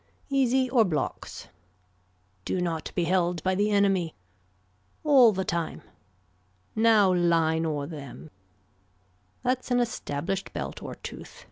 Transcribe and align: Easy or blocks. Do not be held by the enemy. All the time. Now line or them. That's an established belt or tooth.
Easy 0.31 0.67
or 0.67 0.83
blocks. 0.83 1.47
Do 2.43 2.59
not 2.59 2.91
be 2.95 3.03
held 3.03 3.43
by 3.43 3.53
the 3.53 3.69
enemy. 3.69 4.15
All 5.03 5.31
the 5.31 5.45
time. 5.45 5.83
Now 6.75 7.13
line 7.13 7.65
or 7.65 7.85
them. 7.85 8.31
That's 9.43 9.69
an 9.69 9.79
established 9.79 10.53
belt 10.53 10.81
or 10.81 10.95
tooth. 10.95 11.39